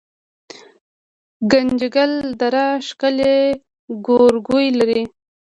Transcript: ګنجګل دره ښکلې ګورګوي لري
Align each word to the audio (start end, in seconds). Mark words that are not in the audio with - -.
ګنجګل 1.51 2.13
دره 2.39 2.65
ښکلې 2.87 3.37
ګورګوي 4.05 4.67
لري 4.79 5.01